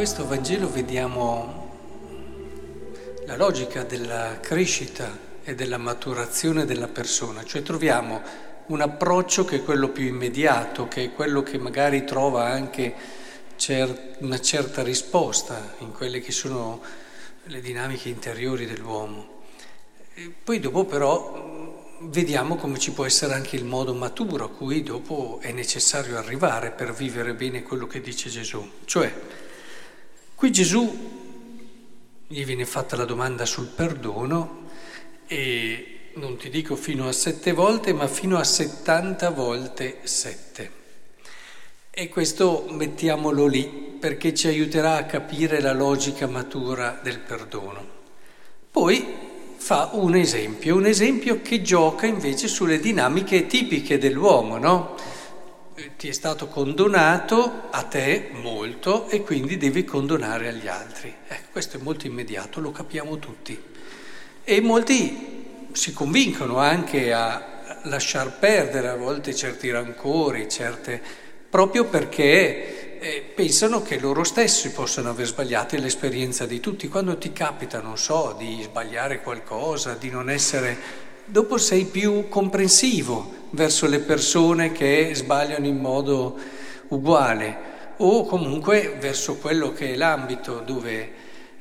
questo 0.00 0.26
Vangelo 0.26 0.70
vediamo 0.70 1.68
la 3.26 3.36
logica 3.36 3.82
della 3.82 4.38
crescita 4.40 5.14
e 5.44 5.54
della 5.54 5.76
maturazione 5.76 6.64
della 6.64 6.88
persona, 6.88 7.44
cioè 7.44 7.62
troviamo 7.62 8.22
un 8.68 8.80
approccio 8.80 9.44
che 9.44 9.56
è 9.56 9.62
quello 9.62 9.90
più 9.90 10.06
immediato, 10.06 10.88
che 10.88 11.04
è 11.04 11.12
quello 11.12 11.42
che 11.42 11.58
magari 11.58 12.04
trova 12.04 12.46
anche 12.46 12.94
cer- 13.56 14.16
una 14.20 14.40
certa 14.40 14.82
risposta 14.82 15.74
in 15.80 15.92
quelle 15.92 16.20
che 16.20 16.32
sono 16.32 16.80
le 17.42 17.60
dinamiche 17.60 18.08
interiori 18.08 18.64
dell'uomo. 18.64 19.42
E 20.14 20.32
poi 20.42 20.60
dopo 20.60 20.86
però 20.86 21.78
vediamo 22.04 22.56
come 22.56 22.78
ci 22.78 22.92
può 22.92 23.04
essere 23.04 23.34
anche 23.34 23.56
il 23.56 23.66
modo 23.66 23.92
maturo 23.92 24.46
a 24.46 24.50
cui 24.50 24.82
dopo 24.82 25.40
è 25.42 25.52
necessario 25.52 26.16
arrivare 26.16 26.70
per 26.70 26.94
vivere 26.94 27.34
bene 27.34 27.62
quello 27.62 27.86
che 27.86 28.00
dice 28.00 28.30
Gesù. 28.30 28.66
Cioè, 28.86 29.12
Qui 30.40 30.50
Gesù 30.50 30.90
gli 32.26 32.44
viene 32.46 32.64
fatta 32.64 32.96
la 32.96 33.04
domanda 33.04 33.44
sul 33.44 33.66
perdono 33.66 34.68
e 35.26 36.12
non 36.14 36.38
ti 36.38 36.48
dico 36.48 36.76
fino 36.76 37.06
a 37.08 37.12
sette 37.12 37.52
volte, 37.52 37.92
ma 37.92 38.08
fino 38.08 38.38
a 38.38 38.42
settanta 38.44 39.28
volte 39.28 39.98
sette. 40.04 40.70
E 41.90 42.08
questo 42.08 42.64
mettiamolo 42.70 43.44
lì 43.44 43.66
perché 44.00 44.32
ci 44.32 44.48
aiuterà 44.48 44.96
a 44.96 45.04
capire 45.04 45.60
la 45.60 45.74
logica 45.74 46.26
matura 46.26 46.98
del 47.02 47.18
perdono. 47.18 47.84
Poi 48.70 49.06
fa 49.58 49.90
un 49.92 50.14
esempio, 50.14 50.74
un 50.74 50.86
esempio 50.86 51.42
che 51.42 51.60
gioca 51.60 52.06
invece 52.06 52.48
sulle 52.48 52.80
dinamiche 52.80 53.46
tipiche 53.46 53.98
dell'uomo, 53.98 54.56
no? 54.56 54.96
Ti 55.96 56.08
è 56.08 56.12
stato 56.12 56.46
condonato 56.48 57.68
a 57.70 57.82
te 57.82 58.30
molto 58.32 59.08
e 59.08 59.22
quindi 59.22 59.56
devi 59.56 59.84
condonare 59.84 60.48
agli 60.48 60.68
altri. 60.68 61.14
Ecco, 61.26 61.48
questo 61.52 61.76
è 61.76 61.80
molto 61.80 62.06
immediato, 62.06 62.60
lo 62.60 62.70
capiamo 62.70 63.18
tutti. 63.18 63.60
E 64.42 64.60
molti 64.60 65.68
si 65.72 65.92
convincono 65.92 66.58
anche 66.58 67.12
a 67.12 67.78
lasciar 67.84 68.38
perdere 68.38 68.88
a 68.88 68.96
volte 68.96 69.34
certi 69.34 69.70
rancori, 69.70 70.48
certe... 70.48 71.00
proprio 71.48 71.84
perché 71.86 72.98
eh, 73.00 73.32
pensano 73.34 73.82
che 73.82 73.98
loro 73.98 74.24
stessi 74.24 74.70
possano 74.72 75.10
aver 75.10 75.26
sbagliato 75.26 75.76
l'esperienza 75.76 76.46
di 76.46 76.60
tutti. 76.60 76.88
Quando 76.88 77.16
ti 77.16 77.32
capita, 77.32 77.80
non 77.80 77.96
so, 77.96 78.34
di 78.36 78.60
sbagliare 78.62 79.22
qualcosa, 79.22 79.94
di 79.94 80.10
non 80.10 80.28
essere 80.28 81.08
dopo 81.24 81.58
sei 81.58 81.84
più 81.84 82.28
comprensivo 82.28 83.48
verso 83.50 83.86
le 83.86 84.00
persone 84.00 84.72
che 84.72 85.12
sbagliano 85.14 85.66
in 85.66 85.78
modo 85.78 86.38
uguale 86.88 87.68
o 87.98 88.24
comunque 88.24 88.96
verso 88.98 89.36
quello 89.36 89.72
che 89.72 89.92
è 89.92 89.96
l'ambito 89.96 90.60
dove, 90.60 91.12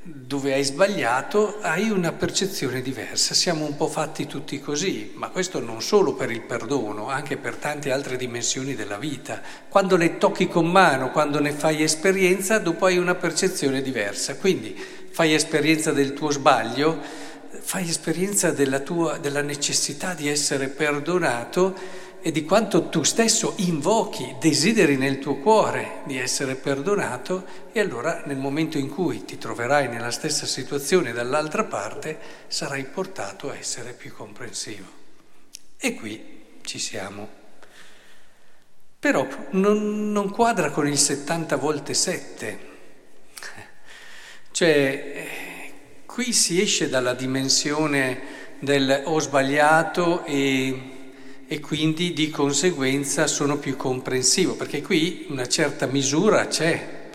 dove 0.02 0.54
hai 0.54 0.64
sbagliato 0.64 1.58
hai 1.62 1.90
una 1.90 2.14
percezione 2.14 2.82
diversa. 2.82 3.34
Siamo 3.34 3.66
un 3.66 3.76
po' 3.76 3.88
fatti 3.88 4.26
tutti 4.26 4.60
così, 4.60 5.12
ma 5.16 5.30
questo 5.30 5.60
non 5.60 5.82
solo 5.82 6.14
per 6.14 6.32
il 6.32 6.42
perdono, 6.42 7.10
anche 7.10 7.36
per 7.36 7.56
tante 7.56 7.92
altre 7.92 8.16
dimensioni 8.16 8.74
della 8.74 8.98
vita. 8.98 9.42
Quando 9.68 9.98
le 9.98 10.18
tocchi 10.18 10.48
con 10.48 10.70
mano, 10.72 11.12
quando 11.12 11.40
ne 11.40 11.52
fai 11.52 11.84
esperienza, 11.84 12.58
dopo 12.58 12.86
hai 12.86 12.98
una 12.98 13.16
percezione 13.16 13.82
diversa. 13.82 14.38
Quindi 14.38 14.74
fai 15.12 15.34
esperienza 15.34 15.92
del 15.92 16.14
tuo 16.14 16.32
sbaglio 16.32 17.28
fai 17.62 17.88
esperienza 17.88 18.52
della 18.52 18.80
tua 18.80 19.18
della 19.18 19.42
necessità 19.42 20.14
di 20.14 20.28
essere 20.28 20.68
perdonato 20.68 21.76
e 22.22 22.32
di 22.32 22.44
quanto 22.44 22.90
tu 22.90 23.04
stesso 23.04 23.54
invochi, 23.58 24.36
desideri 24.40 24.98
nel 24.98 25.20
tuo 25.20 25.38
cuore 25.38 26.02
di 26.06 26.18
essere 26.18 26.56
perdonato 26.56 27.46
e 27.72 27.80
allora 27.80 28.24
nel 28.26 28.38
momento 28.38 28.78
in 28.78 28.90
cui 28.90 29.24
ti 29.24 29.38
troverai 29.38 29.88
nella 29.88 30.12
stessa 30.12 30.46
situazione 30.46 31.14
dall'altra 31.14 31.64
parte 31.64 32.20
sarai 32.48 32.84
portato 32.84 33.50
a 33.50 33.56
essere 33.56 33.94
più 33.94 34.14
comprensivo. 34.14 34.98
E 35.78 35.94
qui 35.94 36.60
ci 36.62 36.78
siamo. 36.78 37.38
Però 39.00 39.26
non, 39.52 40.12
non 40.12 40.30
quadra 40.30 40.72
con 40.72 40.88
il 40.88 40.98
70 40.98 41.56
volte 41.56 41.94
7. 41.94 42.68
Cioè 44.52 45.39
Qui 46.20 46.34
si 46.34 46.62
esce 46.62 46.90
dalla 46.90 47.14
dimensione 47.14 48.20
del 48.60 49.04
ho 49.06 49.22
sbagliato 49.22 50.26
e, 50.26 51.46
e 51.48 51.60
quindi 51.62 52.12
di 52.12 52.30
conseguenza 52.30 53.26
sono 53.26 53.56
più 53.56 53.78
comprensivo, 53.78 54.56
perché 54.56 54.82
qui 54.82 55.28
una 55.30 55.48
certa 55.48 55.86
misura 55.86 56.48
c'è, 56.48 57.08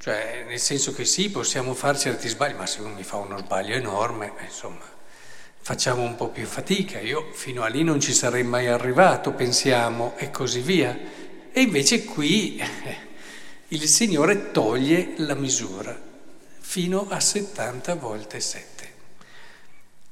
cioè 0.00 0.46
nel 0.48 0.58
senso 0.58 0.92
che 0.92 1.04
sì, 1.04 1.30
possiamo 1.30 1.74
fare 1.74 1.96
certi 1.96 2.26
sbagli, 2.26 2.56
ma 2.56 2.66
se 2.66 2.80
uno 2.80 2.94
mi 2.94 3.04
fa 3.04 3.18
uno 3.18 3.38
sbaglio 3.38 3.76
enorme, 3.76 4.32
insomma, 4.44 4.84
facciamo 5.60 6.02
un 6.02 6.16
po' 6.16 6.30
più 6.30 6.44
fatica. 6.44 6.98
Io 6.98 7.30
fino 7.34 7.62
a 7.62 7.68
lì 7.68 7.84
non 7.84 8.00
ci 8.00 8.12
sarei 8.12 8.42
mai 8.42 8.66
arrivato, 8.66 9.30
pensiamo, 9.30 10.14
e 10.16 10.32
così 10.32 10.58
via. 10.58 10.98
E 11.52 11.60
invece 11.60 12.02
qui 12.04 12.56
eh, 12.56 12.96
il 13.68 13.86
Signore 13.86 14.50
toglie 14.50 15.12
la 15.18 15.34
misura 15.34 16.12
fino 16.66 17.08
a 17.10 17.20
70 17.20 17.94
volte 17.94 18.40
7. 18.40 18.92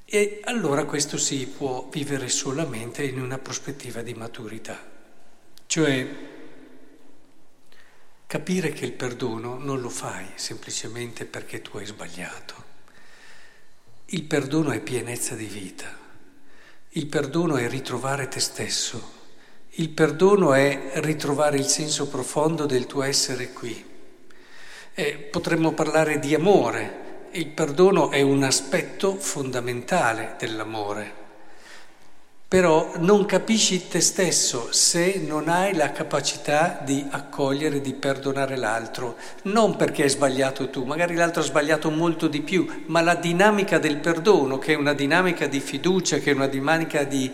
E 0.04 0.40
allora 0.44 0.84
questo 0.84 1.16
si 1.16 1.46
può 1.46 1.88
vivere 1.90 2.28
solamente 2.28 3.02
in 3.02 3.20
una 3.20 3.38
prospettiva 3.38 4.02
di 4.02 4.12
maturità, 4.14 4.78
cioè 5.66 6.08
capire 8.26 8.72
che 8.72 8.84
il 8.84 8.92
perdono 8.92 9.58
non 9.58 9.80
lo 9.80 9.88
fai 9.88 10.26
semplicemente 10.34 11.24
perché 11.24 11.62
tu 11.62 11.78
hai 11.78 11.86
sbagliato. 11.86 12.54
Il 14.06 14.22
perdono 14.24 14.70
è 14.70 14.80
pienezza 14.80 15.34
di 15.34 15.46
vita, 15.46 15.98
il 16.90 17.06
perdono 17.06 17.56
è 17.56 17.66
ritrovare 17.68 18.28
te 18.28 18.40
stesso, 18.40 19.20
il 19.70 19.88
perdono 19.88 20.52
è 20.52 20.92
ritrovare 20.96 21.56
il 21.56 21.66
senso 21.66 22.06
profondo 22.08 22.66
del 22.66 22.86
tuo 22.86 23.02
essere 23.02 23.52
qui 23.52 23.90
eh, 24.94 25.28
potremmo 25.30 25.72
parlare 25.72 26.18
di 26.18 26.34
amore. 26.34 27.00
Il 27.32 27.46
perdono 27.48 28.10
è 28.10 28.20
un 28.20 28.42
aspetto 28.42 29.16
fondamentale 29.16 30.34
dell'amore. 30.38 31.20
Però 32.46 32.92
non 32.98 33.24
capisci 33.24 33.88
te 33.88 34.02
stesso 34.02 34.68
se 34.72 35.18
non 35.26 35.48
hai 35.48 35.72
la 35.72 35.90
capacità 35.90 36.82
di 36.84 37.02
accogliere, 37.08 37.80
di 37.80 37.94
perdonare 37.94 38.56
l'altro, 38.56 39.16
non 39.44 39.74
perché 39.76 40.02
hai 40.02 40.10
sbagliato 40.10 40.68
tu, 40.68 40.84
magari 40.84 41.14
l'altro 41.14 41.40
ha 41.40 41.46
sbagliato 41.46 41.90
molto 41.90 42.28
di 42.28 42.42
più, 42.42 42.66
ma 42.88 43.00
la 43.00 43.14
dinamica 43.14 43.78
del 43.78 43.96
perdono, 43.96 44.58
che 44.58 44.74
è 44.74 44.76
una 44.76 44.92
dinamica 44.92 45.46
di 45.46 45.60
fiducia, 45.60 46.18
che 46.18 46.32
è 46.32 46.34
una 46.34 46.46
dinamica 46.46 47.04
di 47.04 47.32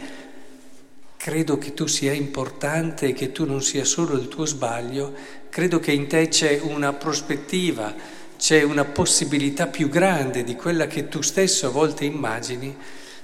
credo 1.19 1.59
che 1.59 1.75
tu 1.75 1.87
sia 1.87 2.13
importante 2.13 3.09
e 3.09 3.13
che 3.13 3.33
tu 3.33 3.45
non 3.45 3.61
sia 3.61 3.85
solo 3.85 4.15
il 4.15 4.29
tuo 4.29 4.47
sbaglio, 4.47 5.13
credo 5.51 5.81
che 5.81 5.91
in 5.91 6.07
te 6.07 6.29
c'è 6.29 6.61
una 6.63 6.93
prospettiva, 6.93 7.93
c'è 8.39 8.63
una 8.63 8.85
possibilità 8.85 9.67
più 9.67 9.89
grande 9.89 10.45
di 10.45 10.55
quella 10.55 10.87
che 10.87 11.09
tu 11.09 11.21
stesso 11.21 11.67
a 11.67 11.71
volte 11.71 12.05
immagini. 12.05 12.75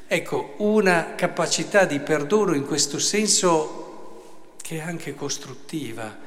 Ecco, 0.09 0.55
una 0.59 1.15
capacità 1.15 1.85
di 1.85 2.01
perdono 2.01 2.55
in 2.55 2.67
questo 2.67 2.99
senso 2.99 4.53
che 4.61 4.79
è 4.79 4.81
anche 4.81 5.15
costruttiva, 5.15 6.19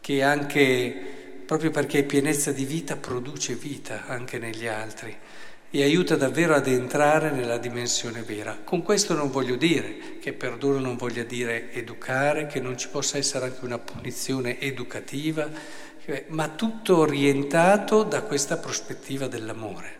che 0.00 0.22
anche, 0.22 1.42
proprio 1.44 1.70
perché 1.70 1.98
è 1.98 2.04
pienezza 2.04 2.50
di 2.50 2.64
vita, 2.64 2.96
produce 2.96 3.54
vita 3.54 4.06
anche 4.06 4.38
negli 4.38 4.66
altri 4.66 5.14
e 5.72 5.84
aiuta 5.84 6.16
davvero 6.16 6.54
ad 6.54 6.66
entrare 6.66 7.30
nella 7.30 7.56
dimensione 7.56 8.22
vera. 8.22 8.58
Con 8.64 8.82
questo 8.82 9.14
non 9.14 9.30
voglio 9.30 9.54
dire 9.54 10.18
che 10.20 10.32
perdono 10.32 10.80
non 10.80 10.96
voglia 10.96 11.22
dire 11.22 11.72
educare, 11.72 12.46
che 12.46 12.60
non 12.60 12.76
ci 12.76 12.88
possa 12.88 13.18
essere 13.18 13.46
anche 13.46 13.64
una 13.64 13.78
punizione 13.78 14.58
educativa, 14.58 15.48
ma 16.28 16.48
tutto 16.48 16.96
orientato 16.98 18.02
da 18.02 18.22
questa 18.22 18.56
prospettiva 18.56 19.28
dell'amore. 19.28 19.98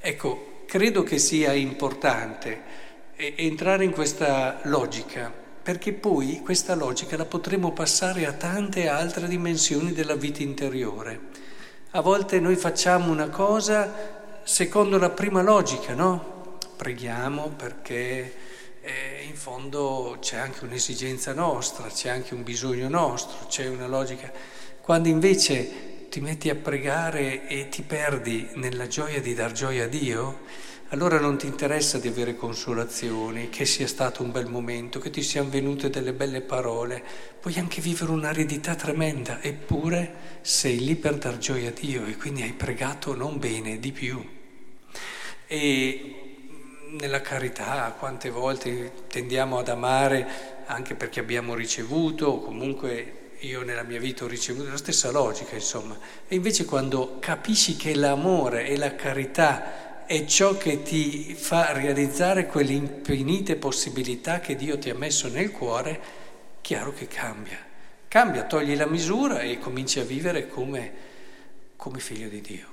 Ecco, 0.00 0.64
credo 0.66 1.04
che 1.04 1.18
sia 1.18 1.52
importante 1.52 2.88
entrare 3.14 3.84
in 3.84 3.92
questa 3.92 4.58
logica, 4.64 5.32
perché 5.62 5.92
poi 5.92 6.40
questa 6.42 6.74
logica 6.74 7.16
la 7.16 7.26
potremo 7.26 7.72
passare 7.72 8.26
a 8.26 8.32
tante 8.32 8.88
altre 8.88 9.28
dimensioni 9.28 9.92
della 9.92 10.16
vita 10.16 10.42
interiore. 10.42 11.28
A 11.90 12.00
volte 12.00 12.40
noi 12.40 12.56
facciamo 12.56 13.12
una 13.12 13.28
cosa 13.28 14.18
secondo 14.50 14.98
la 14.98 15.10
prima 15.10 15.42
logica, 15.42 15.94
no? 15.94 16.58
Preghiamo 16.76 17.52
perché 17.56 18.34
eh, 18.80 19.24
in 19.24 19.36
fondo 19.36 20.16
c'è 20.20 20.38
anche 20.38 20.64
un'esigenza 20.64 21.32
nostra, 21.32 21.86
c'è 21.86 22.08
anche 22.08 22.34
un 22.34 22.42
bisogno 22.42 22.88
nostro, 22.88 23.46
c'è 23.46 23.68
una 23.68 23.86
logica. 23.86 24.28
Quando 24.80 25.06
invece 25.06 26.08
ti 26.08 26.20
metti 26.20 26.50
a 26.50 26.56
pregare 26.56 27.46
e 27.46 27.68
ti 27.68 27.82
perdi 27.82 28.50
nella 28.54 28.88
gioia 28.88 29.20
di 29.20 29.34
dar 29.34 29.52
gioia 29.52 29.84
a 29.84 29.86
Dio, 29.86 30.40
allora 30.88 31.20
non 31.20 31.38
ti 31.38 31.46
interessa 31.46 31.98
di 31.98 32.08
avere 32.08 32.34
consolazioni, 32.34 33.50
che 33.50 33.64
sia 33.64 33.86
stato 33.86 34.24
un 34.24 34.32
bel 34.32 34.48
momento, 34.48 34.98
che 34.98 35.10
ti 35.10 35.22
siano 35.22 35.48
venute 35.48 35.90
delle 35.90 36.12
belle 36.12 36.40
parole, 36.40 37.00
puoi 37.38 37.54
anche 37.54 37.80
vivere 37.80 38.10
un'aridità 38.10 38.74
tremenda, 38.74 39.40
eppure 39.40 40.38
sei 40.40 40.80
lì 40.80 40.96
per 40.96 41.18
dar 41.18 41.38
gioia 41.38 41.68
a 41.68 41.72
Dio 41.72 42.04
e 42.04 42.16
quindi 42.16 42.42
hai 42.42 42.52
pregato 42.52 43.14
non 43.14 43.38
bene, 43.38 43.78
di 43.78 43.92
più. 43.92 44.38
E 45.52 46.14
nella 46.90 47.20
carità 47.20 47.92
quante 47.98 48.30
volte 48.30 48.92
tendiamo 49.08 49.58
ad 49.58 49.68
amare 49.68 50.62
anche 50.66 50.94
perché 50.94 51.18
abbiamo 51.18 51.56
ricevuto, 51.56 52.26
o 52.26 52.40
comunque 52.40 53.32
io 53.40 53.64
nella 53.64 53.82
mia 53.82 53.98
vita 53.98 54.22
ho 54.22 54.28
ricevuto 54.28 54.68
la 54.68 54.76
stessa 54.76 55.10
logica, 55.10 55.56
insomma. 55.56 55.98
E 56.28 56.36
invece 56.36 56.64
quando 56.64 57.16
capisci 57.18 57.74
che 57.74 57.96
l'amore 57.96 58.68
e 58.68 58.76
la 58.76 58.94
carità 58.94 60.04
è 60.06 60.24
ciò 60.24 60.56
che 60.56 60.84
ti 60.84 61.34
fa 61.34 61.72
realizzare 61.72 62.46
quelle 62.46 62.70
infinite 62.70 63.56
possibilità 63.56 64.38
che 64.38 64.54
Dio 64.54 64.78
ti 64.78 64.88
ha 64.88 64.94
messo 64.94 65.26
nel 65.26 65.50
cuore, 65.50 66.00
chiaro 66.60 66.92
che 66.92 67.08
cambia. 67.08 67.58
Cambia, 68.06 68.44
togli 68.44 68.76
la 68.76 68.86
misura 68.86 69.40
e 69.40 69.58
cominci 69.58 69.98
a 69.98 70.04
vivere 70.04 70.46
come, 70.46 70.92
come 71.74 71.98
figlio 71.98 72.28
di 72.28 72.40
Dio. 72.40 72.66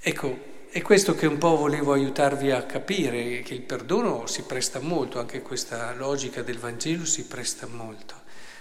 Ecco, 0.00 0.56
è 0.78 0.82
questo 0.82 1.16
che 1.16 1.26
un 1.26 1.38
po' 1.38 1.56
volevo 1.56 1.92
aiutarvi 1.92 2.52
a 2.52 2.62
capire, 2.62 3.42
che 3.42 3.54
il 3.54 3.62
perdono 3.62 4.28
si 4.28 4.42
presta 4.42 4.78
molto, 4.78 5.18
anche 5.18 5.42
questa 5.42 5.92
logica 5.94 6.42
del 6.42 6.60
Vangelo 6.60 7.04
si 7.04 7.26
presta 7.26 7.66
molto. 7.66 8.14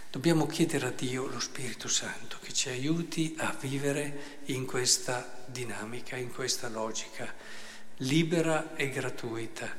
Dobbiamo 0.09 0.47
chiedere 0.47 0.87
a 0.87 0.89
Dio, 0.89 1.27
lo 1.27 1.39
Spirito 1.39 1.87
Santo, 1.87 2.37
che 2.41 2.53
ci 2.53 2.69
aiuti 2.69 3.35
a 3.37 3.55
vivere 3.59 4.39
in 4.45 4.65
questa 4.65 5.43
dinamica, 5.45 6.15
in 6.15 6.33
questa 6.33 6.69
logica, 6.69 7.31
libera 7.97 8.75
e 8.75 8.89
gratuita. 8.89 9.71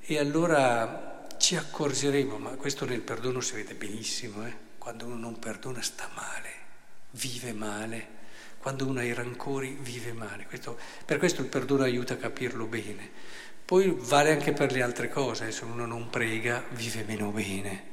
E 0.00 0.16
allora 0.16 1.26
ci 1.38 1.56
accorgeremo, 1.56 2.38
ma 2.38 2.50
questo 2.50 2.84
nel 2.84 3.00
perdono 3.00 3.40
si 3.40 3.54
vede 3.54 3.74
benissimo, 3.74 4.46
eh? 4.46 4.54
quando 4.78 5.06
uno 5.06 5.16
non 5.16 5.40
perdona 5.40 5.82
sta 5.82 6.08
male, 6.14 6.50
vive 7.10 7.52
male, 7.52 8.19
quando 8.58 8.86
uno 8.86 9.00
ha 9.00 9.04
i 9.04 9.14
rancori 9.14 9.76
vive 9.80 10.12
male. 10.12 10.46
Questo, 10.46 10.78
per 11.04 11.18
questo 11.18 11.40
il 11.40 11.48
perdono 11.48 11.82
aiuta 11.82 12.14
a 12.14 12.18
capirlo 12.18 12.66
bene. 12.66 13.08
Poi 13.64 13.94
vale 13.96 14.32
anche 14.32 14.52
per 14.52 14.72
le 14.72 14.82
altre 14.82 15.08
cose, 15.08 15.52
se 15.52 15.64
uno 15.64 15.86
non 15.86 16.10
prega 16.10 16.64
vive 16.70 17.04
meno 17.06 17.30
bene 17.30 17.88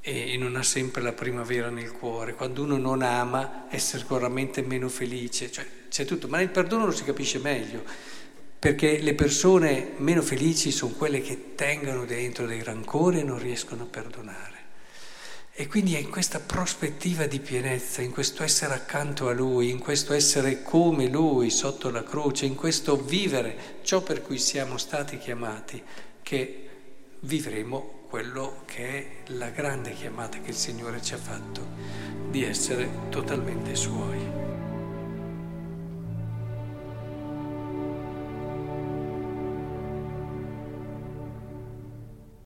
e 0.00 0.36
non 0.38 0.56
ha 0.56 0.62
sempre 0.62 1.02
la 1.02 1.12
primavera 1.12 1.70
nel 1.70 1.92
cuore, 1.92 2.34
quando 2.34 2.62
uno 2.62 2.78
non 2.78 3.02
ama 3.02 3.68
è 3.68 3.78
sicuramente 3.78 4.62
meno 4.62 4.88
felice, 4.88 5.50
cioè 5.50 5.66
c'è 5.88 6.04
tutto, 6.04 6.28
ma 6.28 6.38
nel 6.38 6.50
perdono 6.50 6.86
lo 6.86 6.92
si 6.92 7.04
capisce 7.04 7.38
meglio, 7.38 7.82
perché 8.58 9.00
le 9.00 9.14
persone 9.14 9.92
meno 9.96 10.22
felici 10.22 10.70
sono 10.70 10.92
quelle 10.92 11.20
che 11.20 11.54
tengono 11.54 12.04
dentro 12.04 12.46
dei 12.46 12.62
rancori 12.62 13.20
e 13.20 13.24
non 13.24 13.38
riescono 13.38 13.82
a 13.82 13.86
perdonare. 13.86 14.57
E 15.60 15.66
quindi 15.66 15.96
è 15.96 15.98
in 15.98 16.08
questa 16.08 16.38
prospettiva 16.38 17.26
di 17.26 17.40
pienezza, 17.40 18.00
in 18.00 18.12
questo 18.12 18.44
essere 18.44 18.74
accanto 18.74 19.28
a 19.28 19.32
Lui, 19.32 19.70
in 19.70 19.80
questo 19.80 20.12
essere 20.12 20.62
come 20.62 21.08
Lui 21.08 21.50
sotto 21.50 21.90
la 21.90 22.04
croce, 22.04 22.46
in 22.46 22.54
questo 22.54 22.94
vivere 22.94 23.80
ciò 23.82 24.00
per 24.00 24.22
cui 24.22 24.38
siamo 24.38 24.78
stati 24.78 25.18
chiamati, 25.18 25.82
che 26.22 26.68
vivremo 27.18 28.04
quello 28.08 28.62
che 28.66 28.86
è 28.86 29.06
la 29.32 29.50
grande 29.50 29.94
chiamata 29.94 30.38
che 30.38 30.50
il 30.50 30.56
Signore 30.56 31.02
ci 31.02 31.14
ha 31.14 31.18
fatto, 31.18 31.66
di 32.30 32.44
essere 32.44 32.88
totalmente 33.08 33.74
Suoi. 33.74 34.47